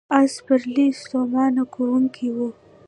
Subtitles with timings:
[0.17, 2.49] آس سپرلي ستومانه کوونکې وه.